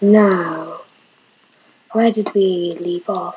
Now, 0.00 0.80
where 1.92 2.10
did 2.10 2.34
we 2.34 2.76
leave 2.80 3.08
off? 3.08 3.36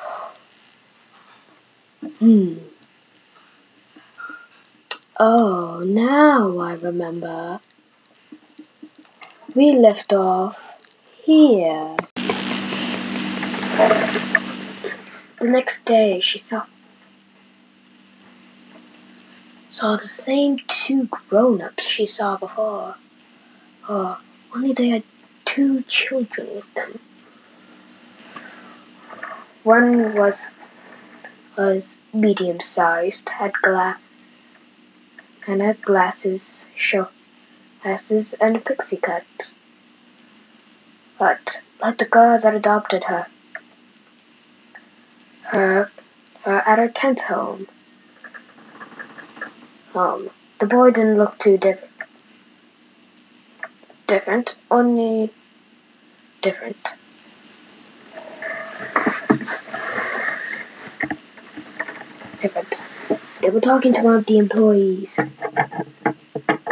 Hmm. 2.20 2.56
Oh, 5.20 5.83
now 5.85 6.58
I 6.59 6.74
remember. 6.74 7.59
We 9.54 9.71
left 9.73 10.12
off 10.14 10.78
here. 11.24 11.96
The 15.39 15.48
next 15.48 15.86
day, 15.86 16.20
she 16.21 16.39
saw 16.39 16.66
saw 19.70 19.96
the 19.96 20.08
same 20.08 20.58
two 20.68 21.05
grown-ups 21.05 21.84
she 21.84 22.08
saw 22.08 22.36
before. 22.36 22.96
Oh, 23.88 24.20
only 24.55 24.74
they 24.74 24.89
had 24.89 25.04
two 25.48 25.82
children 25.84 26.48
with 26.55 26.73
them. 26.75 27.00
One 29.64 30.14
was 30.14 30.46
was 31.57 31.96
medium-sized, 32.13 33.29
had 33.29 33.53
gla- 33.63 33.97
and 35.47 35.61
had 35.61 35.81
glasses, 35.81 36.65
show 36.75 37.07
glasses, 37.81 38.35
and 38.35 38.57
a 38.57 38.59
pixie 38.59 38.97
cut. 38.97 39.23
But 41.17 41.61
like 41.81 41.97
the 41.97 42.05
girl 42.05 42.39
that 42.39 42.53
adopted 42.53 43.05
her, 43.05 43.27
her, 45.53 45.91
her 46.43 46.59
at 46.59 46.77
her 46.77 46.89
tenth 46.89 47.21
home, 47.21 47.67
um, 49.95 50.29
the 50.59 50.67
boy 50.67 50.91
didn't 50.91 51.17
look 51.17 51.39
too 51.39 51.57
different. 51.57 51.96
Different, 54.07 54.55
only 54.71 55.31
different. 56.41 56.77
Different. 62.41 62.83
They 63.41 63.50
were 63.50 63.59
talking 63.59 63.94
to 63.94 64.02
one 64.02 64.16
of 64.16 64.25
the 64.25 64.38
employees. 64.38 65.19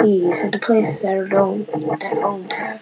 He's 0.01 0.39
at 0.39 0.51
the 0.53 0.59
place 0.61 1.01
that 1.01 1.33
owned 1.33 1.67
that 1.67 2.17
owned 2.23 2.53
her. 2.53 2.79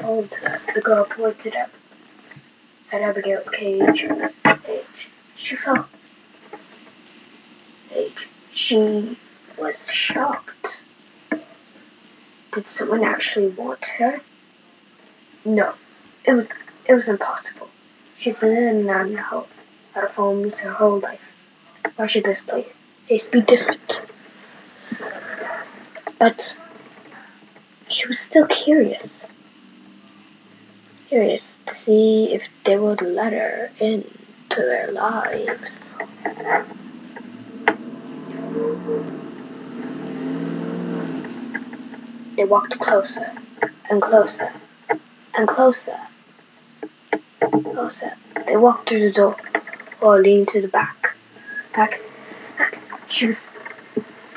Owned 0.00 0.32
her. 0.34 0.60
The 0.74 0.80
girl 0.80 1.06
pointed 1.06 1.56
up 1.56 1.70
at 2.92 3.02
Abigail's 3.02 3.48
cage. 3.48 4.06
Cage. 4.62 5.08
She 5.34 5.56
felt 5.56 5.86
age. 7.92 8.28
She 8.52 9.16
was 9.58 9.88
shocked. 9.88 10.83
Did 12.54 12.68
someone 12.68 13.02
actually 13.02 13.48
want 13.48 13.84
her? 13.98 14.20
No, 15.44 15.74
it 16.24 16.34
was 16.34 16.46
it 16.86 16.94
was 16.94 17.08
impossible. 17.08 17.68
She'd 18.16 18.38
been 18.38 18.56
in 18.56 18.88
and 18.88 19.18
out 19.18 19.48
of 19.96 20.14
homes 20.14 20.60
her 20.60 20.72
whole 20.72 21.00
life. 21.00 21.32
Why 21.96 22.06
should 22.06 22.22
this 22.22 22.40
place 22.40 23.26
be 23.26 23.40
different? 23.40 24.02
But 26.20 26.56
she 27.88 28.06
was 28.06 28.20
still 28.20 28.46
curious. 28.46 29.26
Curious 31.08 31.58
to 31.66 31.74
see 31.74 32.32
if 32.32 32.44
they 32.64 32.78
would 32.78 33.02
let 33.02 33.32
her 33.32 33.72
into 33.80 34.60
their 34.60 34.92
lives. 34.92 35.92
They 42.36 42.44
walked 42.44 42.78
closer 42.80 43.30
and 43.88 44.02
closer 44.02 44.52
and 45.34 45.46
closer. 45.46 45.98
Closer. 47.40 48.14
They 48.46 48.56
walked 48.56 48.88
to 48.88 48.98
the 48.98 49.12
door 49.12 49.36
or 50.00 50.20
leaned 50.20 50.48
to 50.48 50.60
the 50.60 50.68
back. 50.68 51.14
Back. 51.76 52.00
Back. 52.58 52.78
She 53.08 53.28
was 53.28 53.44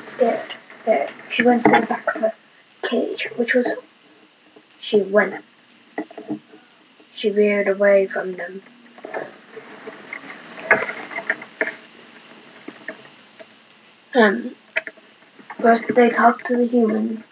scared. 0.00 0.54
Scared. 0.82 1.10
She 1.30 1.42
went 1.42 1.64
to 1.64 1.70
the 1.70 1.86
back 1.86 2.14
of 2.14 2.22
her 2.22 2.32
cage, 2.82 3.28
which 3.36 3.54
was. 3.54 3.72
She 4.80 5.00
went. 5.00 5.44
She 7.16 7.30
veered 7.30 7.66
away 7.66 8.06
from 8.06 8.36
them. 8.36 8.62
Um, 14.14 14.54
first 15.60 15.84
they 15.94 16.10
talked 16.10 16.46
to 16.46 16.56
the 16.56 16.66
human. 16.66 17.24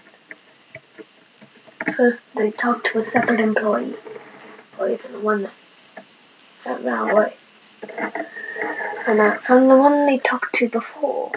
First 1.96 2.24
they 2.34 2.50
talked 2.50 2.88
to 2.88 2.98
a 2.98 3.04
separate 3.04 3.40
employee. 3.40 3.94
Employee 4.72 4.98
from 4.98 5.12
the 5.12 5.20
one 5.20 5.48
that, 6.64 6.84
ran 6.84 7.08
away. 7.08 7.32
And 9.06 9.18
uh, 9.18 9.38
from 9.38 9.68
the 9.68 9.76
one 9.78 10.04
they 10.04 10.18
talked 10.18 10.54
to 10.56 10.68
before. 10.68 11.32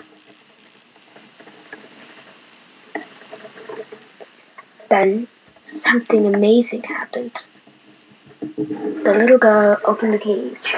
Then 4.90 5.30
something 5.70 6.26
amazing 6.26 6.84
happened. 6.84 7.46
The 8.42 9.14
little 9.18 9.38
girl 9.38 9.78
opened 9.86 10.14
the 10.14 10.20
cage. 10.20 10.76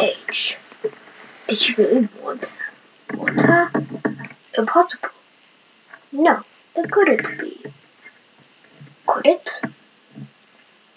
Age. 0.00 0.56
Did 1.46 1.68
you 1.68 1.74
really 1.76 2.08
want 2.22 2.56
water? 3.12 3.70
Impossible. 4.56 5.10
No, 6.12 6.42
it 6.76 6.90
couldn't 6.90 7.38
be. 7.38 7.56
Could 9.06 9.26
it? 9.26 9.60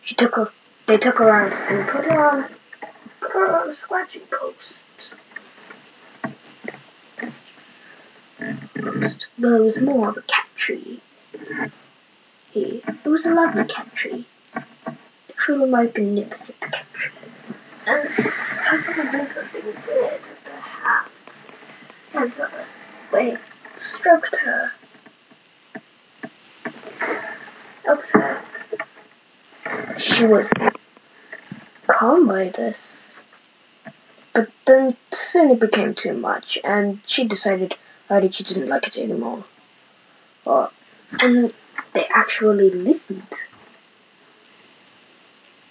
She 0.04 0.16
took 0.16 0.36
her. 0.36 0.52
They 0.88 0.98
took 0.98 1.18
her 1.20 1.30
arms 1.30 1.62
and 1.68 1.88
put 1.88 2.06
her 2.06 2.26
on. 2.26 2.46
Put 3.20 3.32
her 3.32 3.56
on 3.56 3.70
a 3.70 3.76
scratching 3.76 4.24
post. 4.32 4.80
Post. 8.76 9.28
But 9.38 9.54
it 9.54 9.60
was 9.62 9.80
more 9.80 10.10
of 10.10 10.18
a 10.18 10.22
cat 10.24 10.48
tree. 10.56 11.00
It 12.54 13.06
was 13.06 13.26
a 13.26 13.30
lovely 13.34 13.66
cat 13.66 13.94
tree. 13.96 14.26
A 14.56 14.64
truly 15.38 15.70
magnificent 15.70 16.60
cat 16.60 16.86
tree. 16.94 17.12
And 17.86 18.10
started 18.42 18.94
to 18.96 19.12
do 19.12 19.28
something 19.28 19.64
weird 19.64 20.22
with 20.22 20.44
their 20.46 20.60
hands. 20.60 21.10
And 22.14 22.34
so 22.34 22.50
they 23.12 23.38
stroked 23.80 24.38
her. 24.38 24.72
Her. 27.86 28.42
She 29.98 30.26
was 30.26 30.52
calm 31.88 32.28
by 32.28 32.50
this. 32.50 33.12
But 34.34 34.50
then 34.66 34.98
soon 35.12 35.52
it 35.52 35.60
became 35.60 35.94
too 35.94 36.14
much, 36.14 36.58
and 36.64 37.00
she 37.06 37.26
decided 37.26 37.76
that 38.08 38.34
she 38.34 38.44
didn't 38.44 38.70
like 38.70 38.88
it 38.88 38.98
anymore. 38.98 39.44
Well, 40.46 40.72
and 41.20 41.54
they 41.94 42.08
actually 42.08 42.70
listened. 42.70 43.28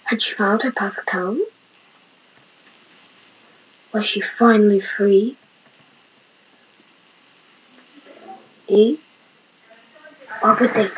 Had 0.05 0.23
she 0.23 0.34
found 0.34 0.62
her 0.62 0.73
perfect 0.73 1.11
home? 1.11 1.41
Was 3.93 4.06
she 4.06 4.21
finally 4.21 4.81
free? 4.81 5.37
Eh? 8.69 8.97
Or 10.43 10.55
would 10.55 10.75
they 10.75 10.91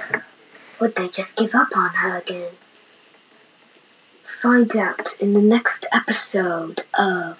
would 0.80 0.94
they 0.96 1.08
just 1.08 1.36
give 1.36 1.54
up 1.54 1.76
on 1.76 1.90
her 1.90 2.18
again? 2.18 2.52
Find 4.42 4.76
out 4.76 5.16
in 5.20 5.32
the 5.32 5.40
next 5.40 5.86
episode 5.92 6.84
of 6.98 7.38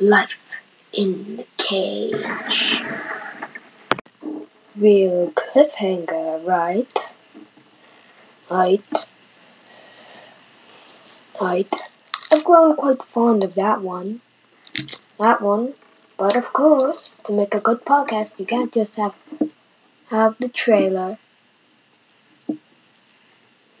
Life 0.00 0.58
in 0.92 1.36
the 1.36 1.46
Cage. 1.56 2.82
Real 4.74 5.30
cliffhanger, 5.32 6.44
right? 6.44 7.12
Right. 8.50 9.06
Right. 11.40 11.74
I've 12.30 12.44
grown 12.44 12.76
quite 12.76 13.02
fond 13.02 13.44
of 13.44 13.54
that 13.54 13.80
one. 13.82 14.20
That 15.18 15.40
one. 15.40 15.74
But 16.16 16.34
of 16.34 16.52
course, 16.52 17.16
to 17.24 17.32
make 17.32 17.54
a 17.54 17.60
good 17.60 17.84
podcast, 17.84 18.38
you 18.38 18.46
can't 18.46 18.72
just 18.72 18.96
have 18.96 19.14
have 20.08 20.36
the 20.38 20.48
trailer. 20.48 21.18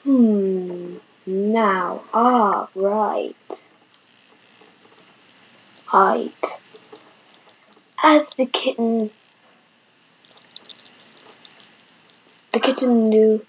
Hmm. 0.06 0.98
Now, 1.26 2.02
ah, 2.14 2.68
right. 2.76 3.64
Right. 5.92 6.44
As 8.00 8.30
the 8.30 8.46
kitten, 8.46 9.10
the 12.52 12.60
kitten 12.60 13.08
knew, 13.08 13.44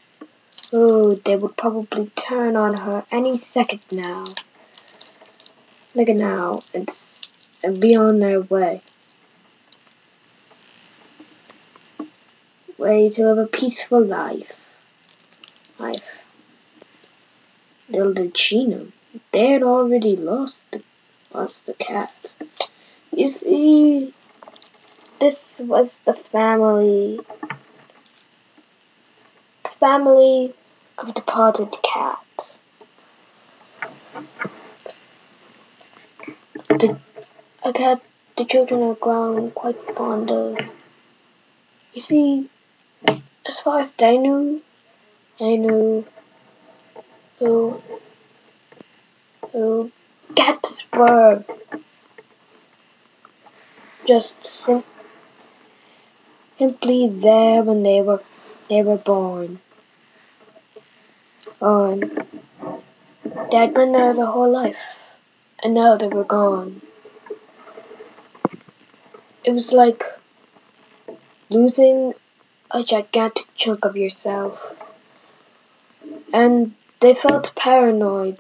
oh, 0.74 1.14
they 1.14 1.36
would 1.36 1.56
probably 1.58 2.10
turn 2.16 2.56
on 2.56 2.74
her 2.78 3.06
any 3.12 3.38
second 3.38 3.82
now. 3.92 4.26
Look 5.94 6.10
at 6.10 6.16
now, 6.16 6.64
and, 6.74 6.90
and 7.62 7.80
be 7.80 7.96
on 7.96 8.18
their 8.18 8.42
way. 8.42 8.82
way 12.80 13.10
to 13.10 13.24
live 13.24 13.38
a 13.38 13.46
peaceful 13.46 14.04
life. 14.04 14.54
Life. 15.78 16.17
Did 17.98 18.38
she 18.38 18.92
they 19.32 19.54
had 19.54 19.64
already 19.64 20.16
lost 20.16 20.70
the, 20.70 20.84
lost 21.34 21.66
the 21.66 21.74
cat. 21.74 22.14
You 23.12 23.32
see, 23.32 24.14
this 25.20 25.60
was 25.60 25.98
the 26.06 26.14
family, 26.14 27.20
the 29.64 29.70
family 29.80 30.54
of 31.00 31.16
departed 31.16 31.76
cats. 31.82 32.60
The, 36.70 37.00
a 37.64 37.74
cat 37.74 38.04
the 38.38 38.46
children 38.46 38.84
are 38.84 38.94
grown 38.94 39.50
quite 39.52 39.82
fond 39.96 40.30
of. 40.30 40.60
You 41.94 42.02
see, 42.04 42.48
as 43.08 43.60
far 43.64 43.80
as 43.80 43.94
they 43.94 44.20
knew, 44.20 44.62
they 45.40 45.58
knew 45.58 46.06
who, 47.40 47.82
who 49.52 49.92
cats 50.36 50.86
were 50.94 51.44
just 54.08 54.44
sim- 54.44 54.84
simply 56.58 57.08
there 57.08 57.62
when 57.62 57.84
they 57.84 58.02
were 58.02 58.22
they 58.70 58.82
were 58.82 58.98
born. 58.98 59.60
Um, 61.62 62.00
they'd 63.52 63.74
been 63.74 63.92
there 63.94 64.14
their 64.14 64.26
whole 64.26 64.52
life, 64.52 64.78
and 65.64 65.74
now 65.74 65.96
they 65.96 66.08
were 66.08 66.24
gone. 66.24 66.82
It 69.44 69.52
was 69.52 69.72
like 69.72 70.04
losing 71.50 72.14
a 72.72 72.84
gigantic 72.84 73.48
chunk 73.56 73.86
of 73.86 73.96
yourself. 73.96 74.76
And 76.34 76.76
they 77.00 77.14
felt 77.14 77.54
paranoid 77.56 78.38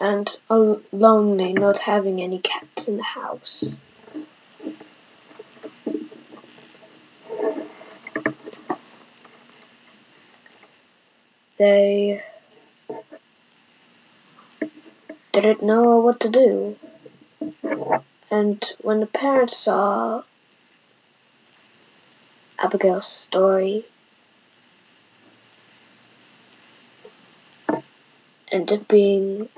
and 0.00 0.36
lonely 0.48 1.52
not 1.52 1.78
having 1.80 2.20
any 2.20 2.38
cats 2.38 2.88
in 2.88 2.96
the 2.96 3.02
house. 3.02 3.64
They 11.58 12.22
didn't 15.32 15.62
know 15.62 15.98
what 15.98 16.20
to 16.20 16.28
do. 16.28 16.76
And 18.30 18.64
when 18.80 19.00
the 19.00 19.06
parents 19.06 19.56
saw 19.56 20.22
Abigail's 22.58 23.06
story 23.06 23.86
and 28.50 28.70
up 28.72 28.88
being 28.88 29.48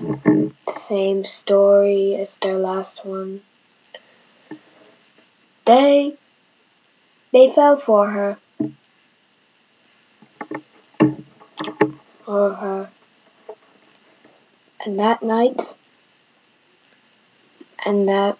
the 0.00 0.52
same 0.68 1.24
story 1.24 2.14
as 2.16 2.38
their 2.38 2.58
last 2.58 3.04
one, 3.04 3.42
they 5.64 6.16
they 7.32 7.52
fell 7.52 7.76
for 7.76 8.10
her. 8.10 8.38
For 12.24 12.54
her. 12.54 12.90
And 14.84 14.98
that 14.98 15.22
night 15.22 15.74
and 17.84 18.08
that 18.08 18.38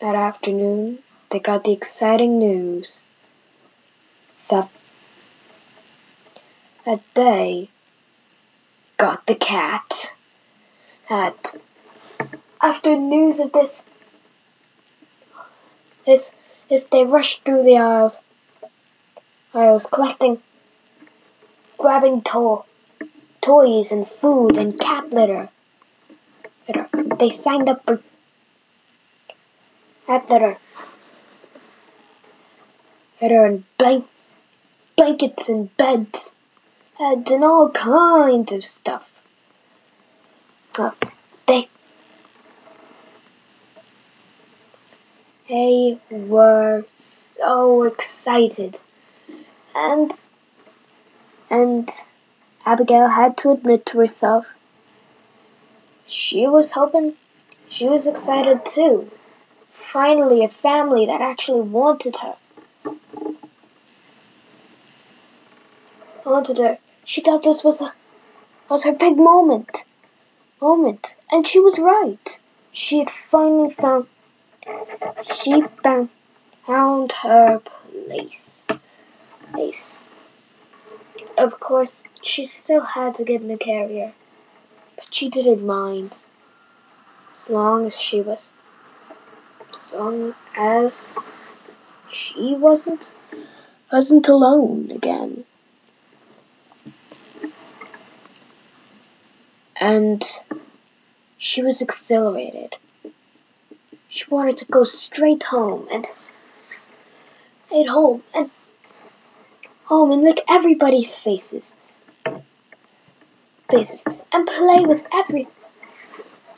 that 0.00 0.14
afternoon 0.14 0.98
they 1.30 1.38
got 1.38 1.64
the 1.64 1.72
exciting 1.72 2.38
news 2.38 3.04
that 4.48 4.68
that 6.84 7.00
they 7.14 7.68
got 9.02 9.26
the 9.26 9.34
cat. 9.34 10.12
That 11.08 11.56
after 12.60 12.94
news 12.96 13.40
of 13.40 13.50
this 13.50 13.72
this 16.06 16.30
this 16.68 16.84
they 16.84 17.04
rushed 17.04 17.42
through 17.42 17.64
the 17.64 17.76
aisles 17.78 18.18
aisles 19.52 19.86
collecting 19.86 20.40
grabbing 21.78 22.22
to- 22.22 22.62
toys 23.40 23.90
and 23.90 24.08
food 24.08 24.56
and 24.56 24.78
cat 24.78 25.10
litter. 25.10 25.48
litter. 26.68 26.88
They 27.18 27.30
signed 27.30 27.68
up 27.68 27.84
for 27.84 28.00
cat 30.06 30.30
litter. 30.30 30.58
Litter 33.20 33.44
and 33.46 33.64
blank 33.78 34.06
blankets 34.96 35.48
and 35.48 35.76
beds. 35.76 36.31
Beds 37.02 37.32
and 37.32 37.42
all 37.42 37.68
kinds 37.70 38.52
of 38.52 38.64
stuff. 38.64 39.10
They 41.48 41.68
they 45.48 45.98
were 46.10 46.84
so 46.96 47.82
excited. 47.82 48.78
And 49.74 50.14
and 51.50 51.90
Abigail 52.64 53.08
had 53.08 53.36
to 53.38 53.50
admit 53.50 53.84
to 53.86 53.98
herself 53.98 54.46
she 56.06 56.46
was 56.46 56.70
hoping 56.72 57.14
she 57.68 57.88
was 57.88 58.06
excited 58.06 58.64
too. 58.64 59.10
Finally, 59.72 60.44
a 60.44 60.48
family 60.48 61.04
that 61.06 61.20
actually 61.20 61.62
wanted 61.62 62.14
her. 62.18 62.36
Wanted 66.24 66.58
her. 66.58 66.78
She 67.04 67.20
thought 67.20 67.42
this 67.42 67.64
was 67.64 67.80
a 67.80 67.92
was 68.68 68.84
her 68.84 68.92
big 68.92 69.16
moment. 69.16 69.84
Moment. 70.60 71.16
And 71.30 71.46
she 71.46 71.58
was 71.58 71.78
right. 71.78 72.40
She 72.70 73.00
had 73.00 73.10
finally 73.10 73.70
found 73.74 74.06
she 75.42 75.62
found 75.82 76.08
found 76.66 77.12
her 77.12 77.60
place. 77.60 78.66
Place. 79.50 80.04
Of 81.36 81.58
course, 81.58 82.04
she 82.22 82.46
still 82.46 82.82
had 82.82 83.14
to 83.16 83.24
get 83.24 83.42
in 83.42 83.48
the 83.48 83.56
carrier, 83.56 84.12
but 84.96 85.12
she 85.12 85.28
didn't 85.28 85.66
mind. 85.66 86.26
As 87.32 87.50
long 87.50 87.86
as 87.86 87.96
she 87.96 88.20
was, 88.20 88.52
as 89.78 89.92
long 89.92 90.34
as 90.56 91.14
she 92.10 92.54
wasn't, 92.54 93.12
wasn't 93.90 94.28
alone 94.28 94.90
again. 94.90 95.44
And 99.82 100.24
she 101.38 101.60
was 101.60 101.82
exhilarated. 101.82 102.76
She 104.08 104.24
wanted 104.30 104.56
to 104.58 104.64
go 104.66 104.84
straight 104.84 105.42
home 105.42 105.88
and, 105.92 106.06
and 107.68 107.88
home 107.88 108.22
and 108.32 108.52
home 109.86 110.12
and 110.12 110.22
lick 110.22 110.38
everybody's 110.48 111.18
faces. 111.18 111.72
Faces. 113.68 114.04
And 114.32 114.46
play 114.46 114.86
with 114.86 115.02
every 115.12 115.48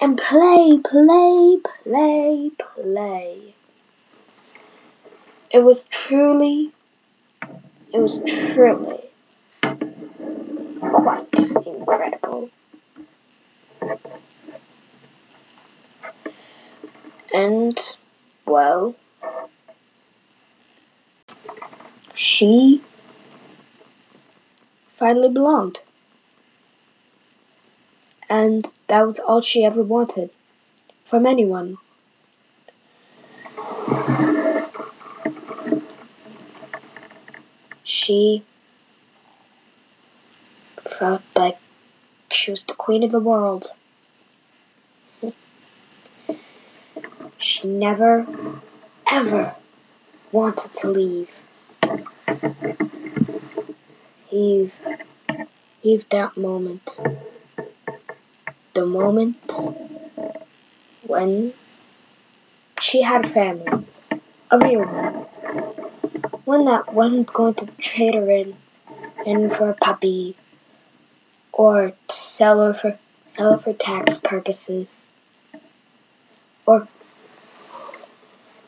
and 0.02 0.18
play, 0.18 0.78
play, 0.84 1.56
play, 1.82 2.50
play. 2.58 3.54
It 5.50 5.60
was 5.60 5.84
truly 5.84 6.72
it 7.90 8.00
was 8.00 8.18
truly 8.26 9.00
quite 10.78 11.26
incredible. 11.66 12.50
And 17.32 17.78
well 18.46 18.94
she 22.14 22.80
finally 24.96 25.28
belonged. 25.28 25.80
And 28.28 28.66
that 28.86 29.06
was 29.06 29.18
all 29.18 29.42
she 29.42 29.64
ever 29.64 29.82
wanted 29.82 30.30
from 31.04 31.26
anyone. 31.26 31.76
She 37.82 38.44
felt 40.80 41.22
like 41.36 41.58
she 42.34 42.50
was 42.50 42.64
the 42.64 42.74
queen 42.74 43.02
of 43.02 43.12
the 43.12 43.20
world. 43.20 43.72
She 47.38 47.68
never, 47.68 48.26
ever 49.10 49.54
wanted 50.32 50.74
to 50.74 50.90
leave. 50.90 51.30
Eve, 54.30 54.72
Eve, 55.82 56.06
that 56.10 56.36
moment. 56.36 56.98
The 58.72 58.84
moment 58.84 59.52
when 61.06 61.52
she 62.80 63.02
had 63.02 63.24
a 63.24 63.28
family, 63.28 63.86
a 64.50 64.58
real 64.58 64.84
one, 64.84 65.14
one 66.44 66.64
that 66.64 66.92
wasn't 66.92 67.32
going 67.32 67.54
to 67.54 67.66
trade 67.78 68.14
her 68.14 68.28
in, 68.28 68.56
in 69.24 69.50
for 69.50 69.70
a 69.70 69.74
puppy 69.74 70.36
or 71.56 71.92
sell 72.08 72.60
her 72.60 72.74
for, 72.74 72.98
sell 73.36 73.52
her 73.52 73.58
for 73.58 73.72
tax 73.72 74.16
purposes 74.18 75.10
or 76.66 76.88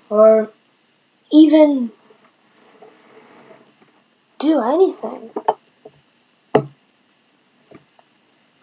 or 0.09 0.50
even 1.33 1.90
do 4.38 4.61
anything 4.62 5.31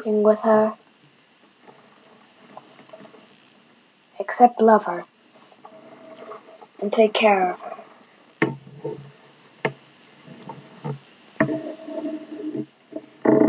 with 0.06 0.40
her 0.40 0.74
except 4.20 4.62
love 4.62 4.86
her 4.86 5.06
and 6.82 6.92
take 6.92 7.14
care 7.14 7.52
of 7.52 7.60
her. 7.60 7.73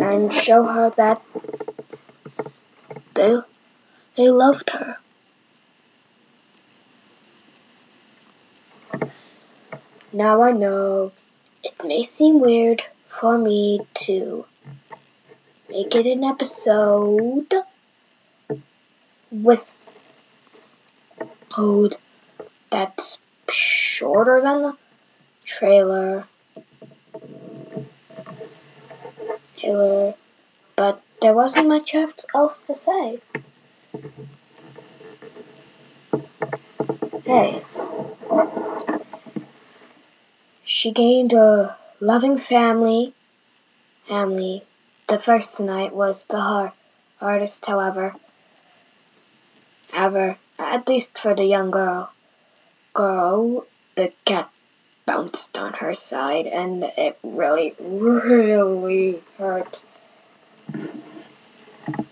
And 0.04 0.32
show 0.34 0.64
her 0.64 0.90
that 0.99 1.23
they, 3.14 3.38
they 4.16 4.28
loved 4.28 4.68
her. 4.70 4.99
Now 10.12 10.42
I 10.42 10.52
know 10.52 11.12
it 11.62 11.73
may 11.82 12.02
seem 12.02 12.38
weird 12.38 12.82
for 13.08 13.38
me 13.38 13.80
to 14.04 14.44
make 15.70 15.94
it 15.94 16.06
an 16.06 16.23
episode 16.23 17.54
with 19.32 19.64
code 21.50 21.96
that's 22.70 23.18
shorter 23.49 24.40
than 24.42 24.62
the 24.62 24.76
trailer. 25.44 26.26
But 30.76 31.00
there 31.23 31.33
wasn't 31.33 31.68
much 31.68 31.94
else 32.35 32.59
to 32.59 32.75
say. 32.75 33.21
Hey. 37.25 37.62
She 40.64 40.90
gained 40.90 41.33
a 41.33 41.76
loving 42.00 42.38
family. 42.38 43.14
Family. 44.06 44.64
The 45.06 45.18
first 45.18 45.59
night 45.61 45.94
was 45.94 46.25
the 46.25 46.40
hard, 46.40 46.73
hardest, 47.21 47.64
however. 47.64 48.16
Ever, 49.92 50.37
at 50.59 50.88
least 50.88 51.16
for 51.16 51.35
the 51.35 51.44
young 51.44 51.71
girl. 51.71 52.12
Girl, 52.92 53.66
the 53.94 54.12
cat 54.25 54.50
bounced 55.06 55.58
on 55.58 55.73
her 55.75 55.94
side, 55.94 56.46
and 56.46 56.84
it 56.96 57.18
really, 57.23 57.75
really 57.78 59.23
hurt. 59.38 59.84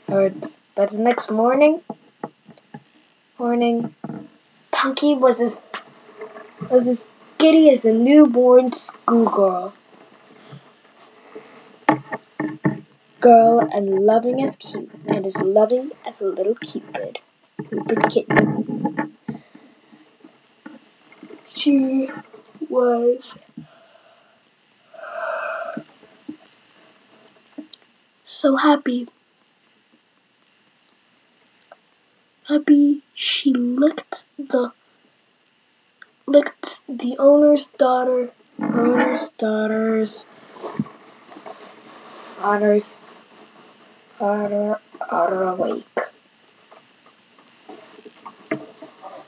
Hurt. 0.08 0.56
But 0.74 0.90
the 0.90 0.98
next 0.98 1.30
morning, 1.30 1.82
morning, 3.38 3.94
Punky 4.70 5.14
was 5.14 5.40
as 5.40 5.60
was 6.70 6.88
as 6.88 7.04
giddy 7.38 7.70
as 7.70 7.84
a 7.84 7.92
newborn 7.92 8.72
schoolgirl. 8.72 9.74
Girl 13.20 13.60
and 13.72 14.00
loving 14.00 14.42
as 14.42 14.56
cute, 14.56 14.90
and 15.06 15.26
as 15.26 15.36
loving 15.40 15.92
as 16.06 16.20
a 16.20 16.26
little 16.26 16.56
cupid. 16.56 17.18
Cupid 17.68 18.10
kitten. 18.10 19.16
She 21.54 22.10
was 22.72 23.20
so 28.24 28.56
happy. 28.56 29.08
Happy 32.48 33.02
she 33.14 33.52
licked 33.52 34.24
the 34.38 34.72
licked 36.26 36.82
the 36.88 37.14
owner's 37.18 37.68
daughter, 37.68 38.30
owner's 38.58 39.28
daughter's, 39.38 40.26
daughter's, 42.40 42.96
daughter, 44.18 44.80
daughter 45.10 45.42
awake. 45.42 45.98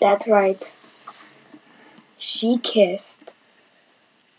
That's 0.00 0.26
right. 0.26 0.76
She 2.26 2.56
kissed 2.56 3.34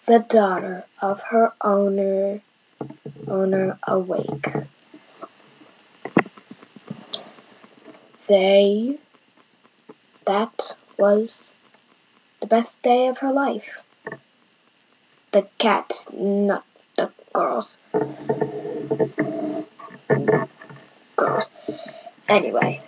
the 0.07 0.17
daughter 0.17 0.85
of 1.03 1.21
her 1.29 1.53
owner, 1.61 2.41
owner 3.27 3.77
awake. 3.87 4.47
They, 8.25 8.97
that 10.25 10.75
was 10.97 11.51
the 12.39 12.47
best 12.47 12.81
day 12.81 13.05
of 13.05 13.19
her 13.19 13.31
life. 13.31 13.77
The 15.31 15.47
cats, 15.59 16.09
not 16.11 16.65
the 16.95 17.11
girls. 17.33 17.77
Girls. 21.15 21.51
Anyway. 22.27 22.81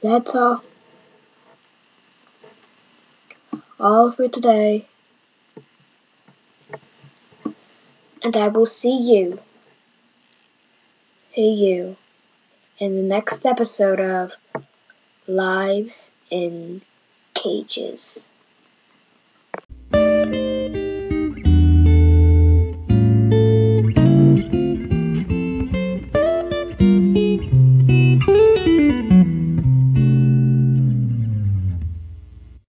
That's 0.00 0.34
all. 0.34 0.62
All 3.80 4.12
for 4.12 4.28
today. 4.28 4.86
And 8.22 8.36
I 8.36 8.48
will 8.48 8.66
see 8.66 8.96
you. 8.96 9.40
See 11.34 11.50
you 11.50 11.96
in 12.78 12.96
the 12.96 13.02
next 13.02 13.44
episode 13.44 14.00
of 14.00 14.32
Lives 15.26 16.10
in 16.30 16.82
Cages. 17.34 18.24